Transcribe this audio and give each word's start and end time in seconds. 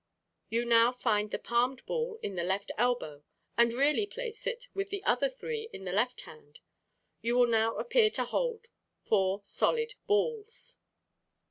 You 0.49 0.65
now 0.65 0.91
find 0.91 1.29
the 1.29 1.37
palmed 1.37 1.85
ball 1.85 2.19
at 2.23 2.35
the 2.35 2.43
left 2.43 2.71
elbow 2.75 3.23
and 3.55 3.71
really 3.71 4.07
place 4.07 4.47
it 4.47 4.67
with 4.73 4.89
the 4.89 5.03
other 5.03 5.29
three 5.29 5.69
in 5.71 5.83
the 5.85 5.91
left 5.91 6.21
hand. 6.21 6.57
You 7.21 7.35
will 7.37 7.45
now 7.45 7.75
appear 7.75 8.09
to 8.17 8.25
hold 8.25 8.65
four 8.99 9.41
solid 9.43 9.93
balls. 10.07 10.77